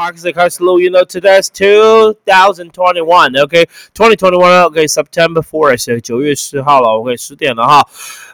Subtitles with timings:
[0.00, 1.04] Parks 开始录音了。
[1.04, 1.48] Today's
[2.24, 7.86] 2021, OK, 2021, OK, September 4th，九月十号了，OK，十点了哈。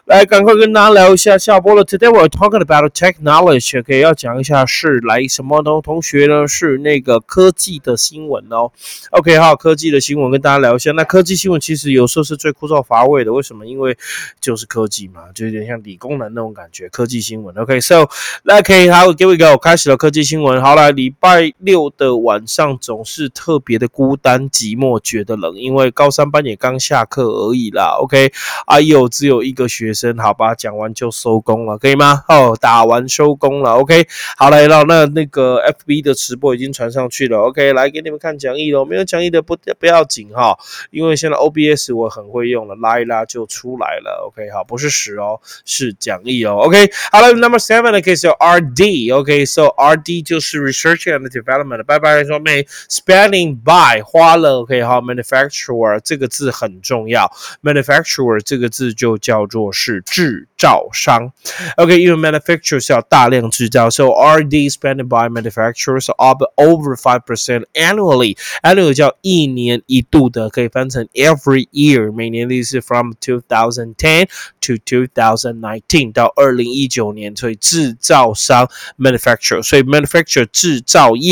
[0.05, 1.83] 来，赶快跟大家聊一下下播了。
[1.83, 5.81] Today we're talking about technology，OK，要讲一下是来什么呢？
[5.83, 8.71] 同学呢是那个科技的新闻哦。
[9.09, 10.93] OK，好，科技的新闻跟大家聊一下。
[10.93, 13.65] 那科技新闻其实有时候是最枯燥乏味的，为什么？
[13.65, 13.97] 因为
[14.39, 16.87] 就是科技嘛，就有点像理工男那种感觉。
[16.87, 18.07] 科技新闻，OK，So，
[18.43, 20.61] 那可以好，Here we go，开始了科技新闻。
[20.61, 27.97] 好了，礼拜六的晚上总是特别的孤单寂寞，觉得冷，因为高三班也刚下课而已啦。
[27.99, 28.31] OK，
[28.65, 30.17] 哎呦，只有一个学生。
[30.17, 32.23] 好吧，讲完就收工了，可以吗？
[32.27, 34.07] 哦，打完收工了，OK。
[34.37, 37.73] 好来了，那那个 FB 的直播已经传上去了，OK。
[37.73, 40.57] 来给你们看讲义了，没有讲义的不不要紧哈，
[40.91, 44.49] 因为现在 OBS 我很会用了，拉一拉就出来了，OK。
[44.51, 46.89] 好，不是十哦，是讲义哦，OK。
[47.11, 51.46] 好了，Number Seven 的 case 叫 RD，OK，So RD 就是 Research and Development，
[51.86, 54.82] 拜拜说没 Spending by 花了，OK。
[54.82, 57.30] 好，Manufacturer 这个字很重要，
[57.62, 59.82] Manufacturer 这个字就叫做是。
[59.82, 61.32] 是制造商，
[61.76, 73.12] OK，因为 manufacturers 是要大量制造，so R&D spending by manufacturers up over five percent annually。annual 叫一年一度的，可以翻成 every year，每年的意思 from
[73.20, 74.28] two thousand ten
[74.60, 81.25] to two thousand nineteen 到二零一九年，所以制造商 manufacturer，所以 manufacturer 制造业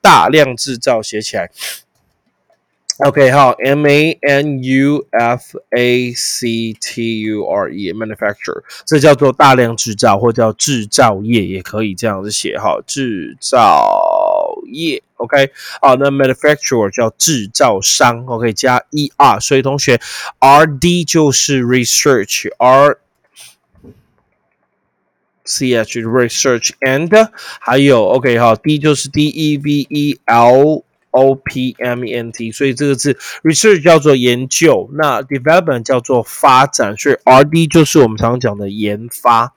[0.00, 1.50] 大量制造写起来。
[3.02, 15.02] OK，好，M A N U F A C T U R E，manufacture，这叫做大量制造，或叫制造业，也可以这样子写哈，制造业。
[15.14, 19.98] OK，好，那 manufacturer 叫制造商，OK，加 E R，所以同学
[20.38, 22.98] ，R D 就是 research，R
[25.50, 27.28] C H research and，
[27.60, 30.84] 还有 OK，哈，D 就是 D E V E L。
[31.12, 39.52] O P M E N T，所以这个字 research 叫做研究，那 development 叫做发展，所以 R D 就是我们常常讲的研发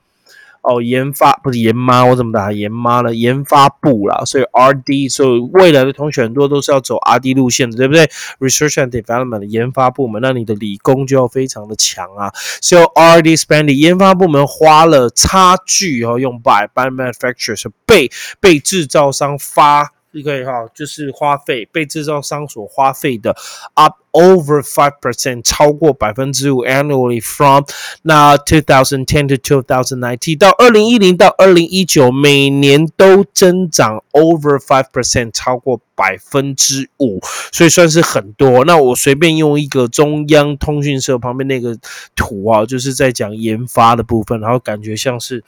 [0.63, 3.13] 哦，研发不是研妈，我怎么打研妈了？
[3.13, 8.09] 研发部啦，所以 R D，所以未来的同学很多都是要走 R D 路线的，对不对
[8.40, 12.31] ？Research and Development 的研发部门，那你的理工就要非常的强啊。
[12.62, 18.09] So R D spending 研发部门花了差距哦，用 by by manufacturers 被
[18.40, 19.91] 被制造商发。
[20.22, 23.35] 可以哈，就是花费被制造商所花费的
[23.74, 27.63] up over five percent，超过百分之五 annually from
[28.03, 37.19] 那 two thousand ten to two thousand nineteen 到二零一零到二零一九，每年都增长 over five percent，超过百分之五，
[37.51, 38.66] 所以算是很多。
[38.66, 41.75] 那我随便用一个中央通讯社旁边那个
[42.16, 45.44] 图啊，就是在讲研发的部分，然后感觉像是。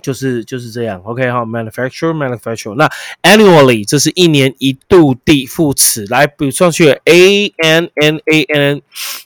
[0.00, 2.74] 就是就是这样，OK 哈，manufacture manufacture。
[2.74, 2.88] 那
[3.22, 8.82] annually 这是一年一度的副词，来补上去，a n n a n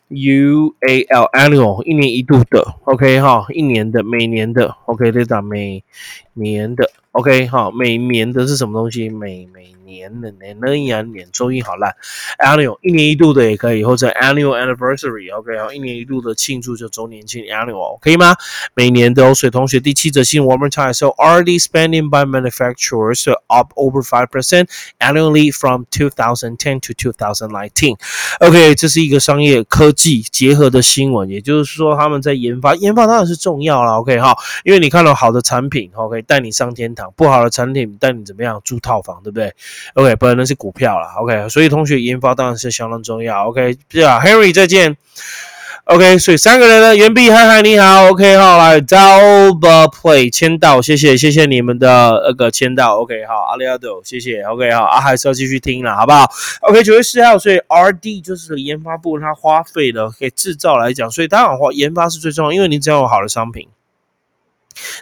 [0.09, 5.83] u a l annual 一年一度的，OK 哈，一年的，每年的，OK 这打每
[6.35, 6.91] 年的。
[7.13, 9.09] OK，好，每年的是什么东西？
[9.09, 10.75] 每每年的年呢？
[10.75, 11.95] 年年周一好烂
[12.45, 18.35] ，annual 一年一度的也可以，或者 annual anniversary，OK，好，一年一度的庆祝就周年庆 annual，可以吗？
[18.75, 24.69] 每年的水同学第七则新闻 one more time，so already spending by manufacturers up over five percent
[24.99, 27.97] annually from 2010 to 2019。
[28.41, 37.13] OK，这是一个商业科技结合的新闻，也就是说他们在研发，研发当然是重要了，OK，好，因为你看到好的产品，OK，带你上天堂。
[37.17, 39.53] 不好的产品带你怎么样住套房，对不对
[39.95, 41.07] ？OK，不能是股票了。
[41.19, 43.49] OK，所以同学研发当然是相当重要。
[43.49, 44.97] OK，是啊，Henry 再见。
[45.85, 48.09] OK，所以三个人呢，袁碧，嗨嗨，你好。
[48.09, 52.97] OK，好来 d o u b l e Play 签到，谢谢谢谢你们的那个签到。
[53.01, 54.41] OK，好，阿里阿斗，谢谢。
[54.45, 56.25] OK，好，啊还是要继续听了，好不好
[56.63, 63.69] ？OK，九月四号，所以 RD 就是研发部，它花费的给制造来讲，所以当然话研发是最重要，因为你只要有好的商品。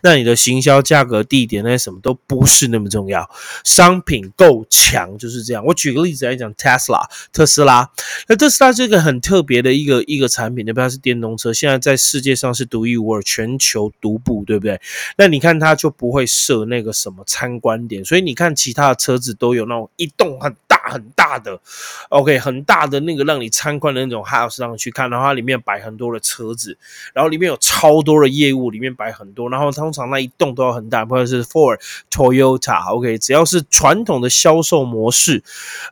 [0.03, 3.28] 那你的行销价格、地点那些什么都不是那么重要，
[3.65, 5.65] 商品够强就是这样。
[5.65, 7.91] 我举个例子来讲，Tesla 特斯拉，
[8.28, 10.83] 那特斯拉这个很特别的一个一个产品，对不对？
[10.83, 14.80] 它是电动车，现在在世界上是独一无二，全球独步，对不对？
[15.16, 20.54] 那你看它就不会设那个什么参观点，所以你看其他的车子都有那种一栋很
[20.90, 21.58] 很大的
[22.08, 26.76] ，OK，很大的那个让你参观的那种 house 上去看，然后它里面摆很多的车子，
[27.14, 31.78] 然后里面有超多的业务，里面摆很多，然后通常那一栋都要很大，不管是 for、
[32.10, 35.42] Toyota，OK，只要是传统的销售模式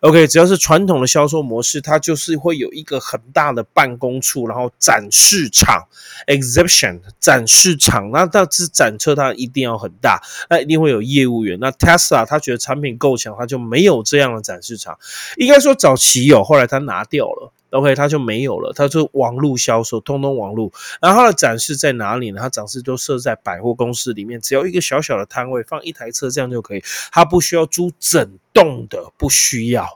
[0.00, 5.87] ，OK，只要是传统的销售模式，它就是会有一个很大的办公处，然后展示场
[6.26, 11.58] exhibition 展示场，那但是展车它一定要很大，那一定会有业务员。
[11.60, 14.99] 那 Tesla 他觉得产品够强，他就没有这样的展示场。
[15.37, 17.53] 应该说早期有，后来他拿掉了。
[17.71, 18.73] OK，它就没有了。
[18.75, 20.73] 它就网络销售，通通网络。
[21.00, 22.41] 然后它的展示在哪里呢？
[22.41, 26.82] 它展示都设在百货公司里面，只要一个小小的摊位，放一台车这样就可以。
[27.12, 29.87] 它不需要租整栋的，不需要。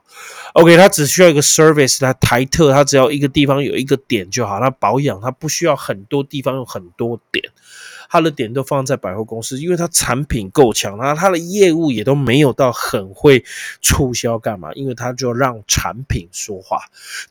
[0.53, 4.61] OK，它只需要一个 service，它台特，它只要一个地方有一个点就好。
[4.61, 7.45] 它保养，它不需要很多地方有很多点。
[8.15, 13.45] 他的点都放在百货公司，因为他产品够强，然后他的业务也都没有到很会
[13.83, 16.79] 促销干嘛，因为他就让产品说话，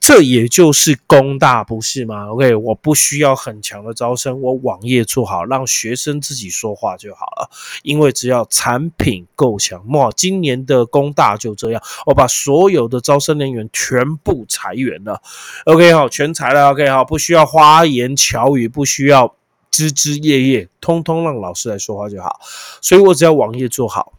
[0.02, 7.50] 这也就是工大不是吗？OK，我不需要很强的招生，我网页做好，让学生自己说话就好了，
[7.84, 15.22] 因为只要产品够强，哇，今年的工大就这样，我把所有的招生人员全部裁员了
[15.64, 19.34] ，OK 好，全裁了，OK 好，不需要花言巧语，不需要。
[19.74, 22.40] 枝枝叶叶，通通让老师来说话就好，
[22.80, 24.14] 所以我只要网页做好。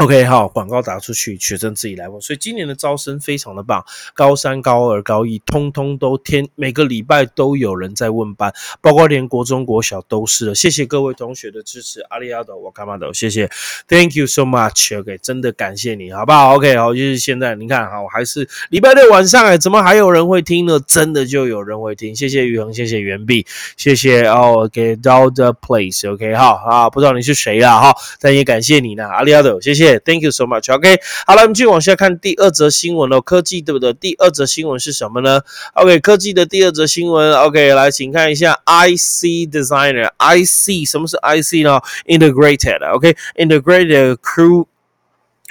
[0.00, 2.18] OK，好，广告打出去，学生自己来问。
[2.22, 8.50] 所以今年的招生非常的棒，高三、高二、高一，通通都天每个礼拜都有人在问班，
[8.80, 10.54] 包括连国中、国小都是了。
[10.54, 13.12] 谢谢各位同学的支持，阿里阿斗，我干嘛都？
[13.12, 13.50] 谢谢
[13.88, 14.98] ，Thank you so much。
[14.98, 20.80] OK，真的感谢你，好不好？OK，好，就是现在你看，好，还是礼拜六晚上，哎，怎么还有人会听呢？
[20.86, 22.16] 真的就有人会听。
[22.16, 29.89] 谢谢宇恒，谢谢袁碧，谢谢哦给到 the place，OK，好啊，不知道你是谁啦，哈，但也感谢你呢，阿里阿斗，谢谢。
[29.98, 30.72] Thank you so much.
[30.72, 33.20] OK，好了，我们继续往下看第二则新闻哦。
[33.20, 33.92] 科技对不对？
[33.94, 35.40] 第二则新闻是什么呢
[35.74, 37.34] ？OK，科技的第二则新闻。
[37.34, 40.10] OK，来，请看一下 IC Designer。
[40.18, 42.88] IC 什么是 IC 呢？Integrated。
[42.94, 44.66] OK，Integrated Crew。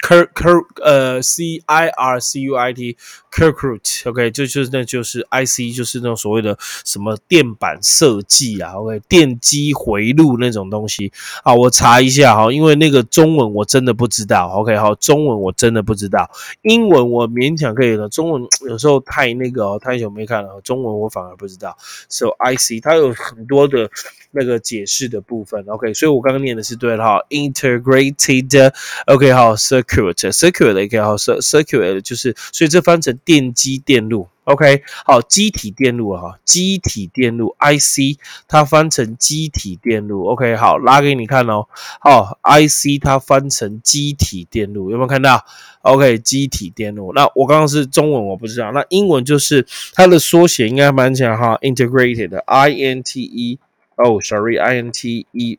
[0.02, 2.96] Cur cur 呃 C I R C U I T
[3.30, 11.12] circuit，OK，就就是那就是 I C，就是那种所谓的什么电板设计啊，OK，电机回路那种东西
[11.44, 16.30] 啊，我查一下哈，因为那个中文我真的不知道，OK，好，中文我真的不知道，
[16.62, 21.76] 英文我勉强可以了，中文有时候太那个哦太久没看了，中文我反而不知道
[22.08, 23.90] ，So I C 它有很多的。
[24.32, 29.56] 那个解释的部分，OK，所以我刚刚念的是对的哈，integrated，OK，好
[29.90, 41.66] ，circuit，circuit，OK，好，circuit 就是，所以这翻成电机电路，OK，好，机体电路哈，机体电路，IC 它翻成机体电路，OK，好，拉给你看哦，
[42.00, 45.44] 好，IC 它翻成机体电路，有没有看到
[45.82, 53.58] ？OK，机体电路，那我刚刚是中文我不知道，那英文就是它的缩写应该蛮讲哈，integrated，I N T E。
[54.02, 55.58] Oh, sorry, I N T E.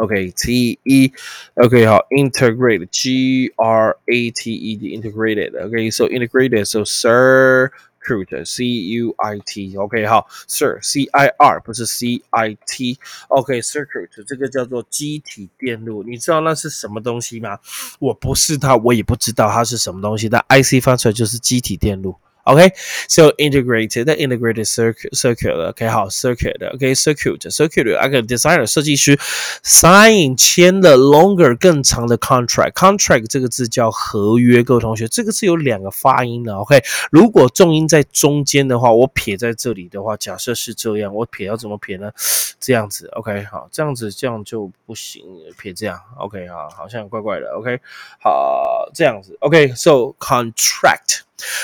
[0.00, 1.12] Okay, T E.
[1.54, 5.52] Okay, 好，integrate G R A T E D integrated.
[5.52, 6.66] Okay, so integrated.
[6.66, 9.74] So circuit C U I T.
[9.78, 17.58] OK，好，Sir C I R 不是 C I T。OK，circuit 这个叫做机体电路，你知道那是什么东西吗？
[17.98, 22.16] 我不是它，我也不知道它是什么东西，但 IC 发出来就是机体电路。
[22.51, 25.69] OK，so integrated, the integrated circuit, circuit.
[25.69, 26.57] OK，好，circuit.
[26.73, 27.97] OK, circuit, circuit.
[28.01, 29.17] 那个 designer 设计师
[29.63, 32.73] sign 签了 longer 更长的 contract.
[32.73, 36.55] Contract 这个字叫合约，各位同学，这个字有两个发音的。
[36.57, 42.11] OK，如果重音在中间的话，我撇在这里的话，假设是这样，我撇要怎么撇呢？
[42.59, 43.07] 这样子。
[43.13, 45.23] OK，好，这样子这样就不行，
[45.57, 45.97] 撇这样。
[46.17, 47.49] OK，好，好像怪怪的。
[47.55, 47.79] OK，
[48.19, 49.37] 好，这样子。
[49.39, 51.21] OK，so contract.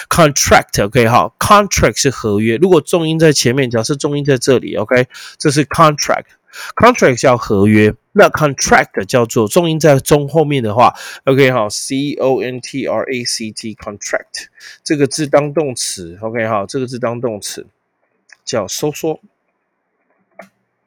[0.10, 2.58] Contract，OK，哈，Contract 是合约。
[2.58, 5.08] 如果重音在前面，假设重音在这里，OK，
[5.38, 7.94] 这是 Contract，Contract 叫合约。
[8.14, 10.94] 那 Contract 叫做重音在中后面的话
[11.26, 14.48] ，OK，哈，C O N T R A C T，Contract
[14.84, 17.68] 这个字当动词，OK，哈，这个字当动词
[18.44, 19.20] 叫收缩。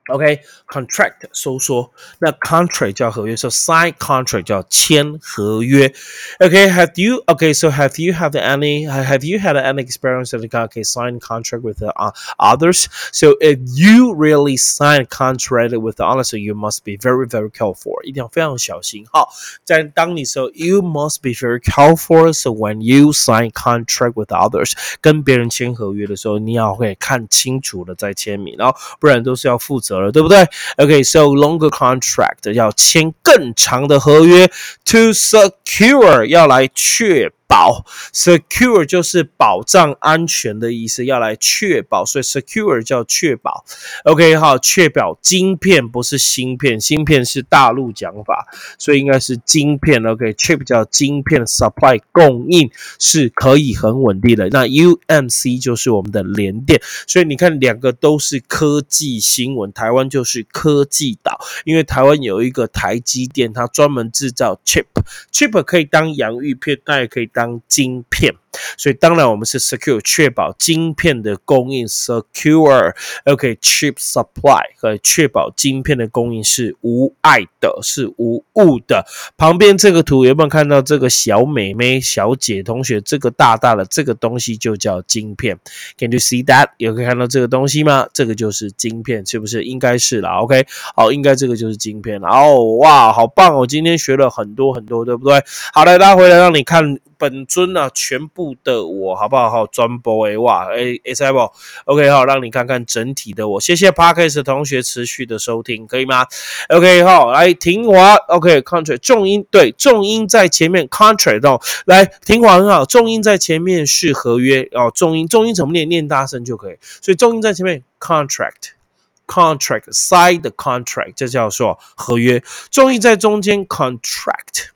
[0.09, 5.91] OK，contract 收缩，那 contract 叫合约，so sign contract 叫签合约。
[6.39, 11.61] OK，have you OK？So have you had any have you had any experience of okay sign contract
[11.61, 12.85] with uh, others?
[13.11, 19.07] So if you really sign contract with others, so you must be very very careful，一定要非常小心。
[19.11, 19.29] 好，
[19.63, 22.31] 在当你说 you must be very careful.
[22.31, 29.95] So when you sign contract with others，跟别人签合约的时候，你要会看清楚了再签名，然后不然都是要负责。
[30.12, 34.46] 对不对？OK，so longer contract 要签更长的合约
[34.84, 43.64] ，to secure 要来确保，secure 就是保障安全的意思，要来确保，所以 secure 叫确保。
[44.04, 48.46] OK，好，确保晶片不是芯片，芯片是大陆讲法，
[48.78, 50.00] 所以应该是晶片。
[50.06, 54.48] OK，chip 叫晶片，supply 供应是可以很稳定的。
[54.50, 64.84] 那 UMC 就是我们的联电，所以你看两个都是科技新闻，台湾就是科技岛，因为台湾有一个台积电，它专门制造 chip
[65.32, 68.34] chip，chip 可以当洋芋片，那也可以当晶片。
[68.76, 79.06] 所以当然我们是 secure 确保晶片的供应，secure OK chip supply 可以确保晶片的供应是无碍的，是无误的。
[79.36, 83.00] 旁边这个图有没有看到这个小美眉小姐同学？
[83.00, 85.58] 这个大大的这个东西就叫晶片。
[85.98, 86.70] Can you see that？
[86.78, 88.06] 有可以看到这个东西吗？
[88.12, 89.62] 这个就是晶片，是不是？
[89.62, 90.40] 应该是啦。
[90.40, 92.28] OK，好，应该这个就是晶片了。
[92.28, 93.66] 哦，哇，好棒哦！
[93.66, 95.42] 今天学了很多很多，对不对？
[95.72, 96.98] 好来拉回来让你看。
[97.20, 99.50] 本尊啊，全部的我好不好？
[99.50, 101.38] 好，专播诶，哇，诶，S I B
[101.84, 103.60] OK，好，让你看看整体的我。
[103.60, 106.26] 谢谢 Parkes 同学持续的收听，可以吗
[106.70, 115.86] ？OK，好，来，庭华，OK，Contract 重音对，重音在前面，Contract 哦，来，庭华很好，重音在前面是合约哦，重音重音怎么念？
[115.90, 124.70] 念大声就可以，所以重音在前面，Contract，Contract，Side Contract，这叫做合约，重音在中间，Contract。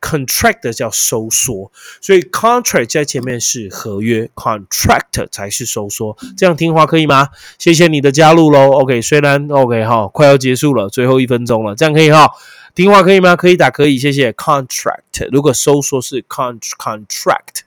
[0.00, 6.16] Contract 叫收缩，所以 contract 在前面是合约，contract 才是收缩。
[6.36, 7.28] 这样听话可以吗？
[7.58, 8.70] 谢谢你的加入喽。
[8.70, 12.30] OK，虽然 OK 哈，快要结束了，最后一分钟了，这样可以哈？
[12.74, 13.36] 听话可以吗？
[13.36, 14.32] 可以打可以，谢谢。
[14.32, 17.62] contract 如果收缩是 con contract，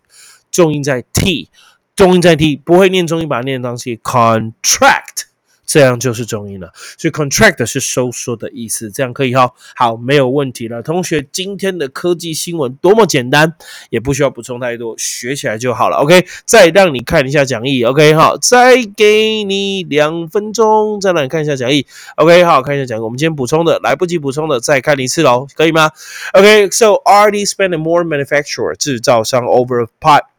[0.49, 1.49] 重音在 t，
[1.95, 5.32] 重音在 t，不会念重音，把它念当是 contract。
[5.73, 10.83] 这样就是中音了，所以 contract 是收缩的意思，这样可以哈，好，没有问题了。
[10.83, 13.55] 同学，今天的科技新闻多么简单，
[13.89, 15.97] 也不需要补充太多，学起来就好了。
[15.97, 17.83] OK，再让你看一下讲义。
[17.85, 21.87] OK，好，再给你两分钟，再让你看一下讲义。
[22.17, 23.01] OK，好，看一下讲义。
[23.01, 25.89] 我们今天补充的来不及补充的，再看一次喽，可以吗
[26.33, 30.32] ？OK，so already spend more manufacturer 制造商 over part。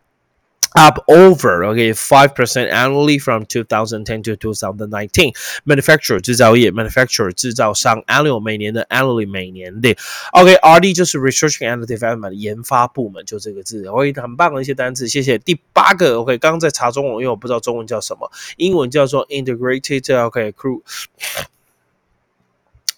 [0.75, 5.33] Up over okay five percent annually from 2010 to 2019.
[5.65, 9.97] Manufacturer 制造业，manufacturer 制造商，annual 每年的，annually 每年的。
[10.33, 13.85] OK，RD 就是 research and development 研发部门，就这个字。
[13.87, 15.39] OK，很棒的一些单词，谢谢。
[15.39, 20.83] 第八个 OK，刚刚在查中文，因为我不知道中文叫什么，英文叫做 integrated OK crew。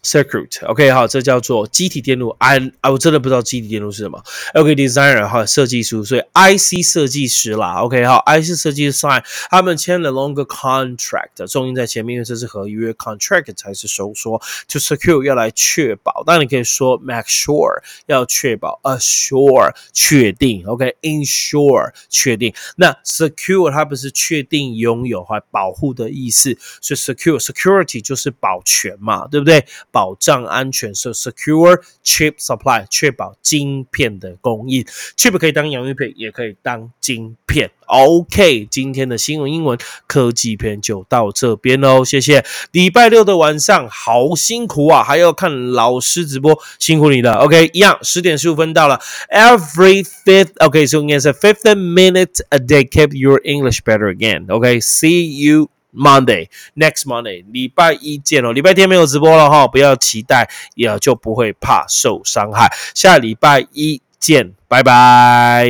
[0.06, 2.28] Circuit，OK，好，这叫做机体电路。
[2.38, 4.22] I 啊，我真的不知道机体电路是什么。
[4.54, 7.82] OK，designer 哈，设计师，所以 IC 设计师啦。
[7.82, 14.40] OK，好，IC 设计师 sign，他们签了 longer contract，重音在前面，因为这是合约，contract 才是收缩。
[14.68, 22.54] To secure 要来确保，当然你可以说 make sure 要确保，assure 确定，OK，ensure 确定。
[22.76, 29.66] 那 secure 它不是确定拥有还保护的意思，所以 secure security 就是保全嘛，对不对？
[29.96, 34.84] 保障安全是 secure chip supply，确保晶片的供应。
[35.16, 37.70] chip 可以当洋芋片，也可以当晶片。
[37.86, 42.44] OK，今天的新闻英文科技片就到这边喽，谢谢。
[42.72, 47.36] 礼拜六的晚上好辛苦啊，还要看老师直播，辛苦你了。
[47.36, 49.00] OK，一样，十点十五分到了。
[49.30, 54.52] Every fifth，OK，so it's a fifth minute a day keep your English better again.
[54.52, 55.75] OK，see you.
[55.96, 62.70] monday next monday 礼拜一见哦礼拜天没有直播了哈不要期待也就不会怕受伤害。
[62.94, 65.66] 下礼拜一见拜拜拜。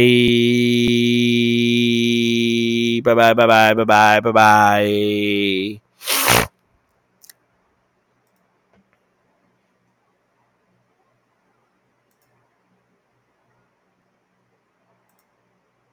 [3.04, 5.76] 拜拜拜拜拜拜拜拜。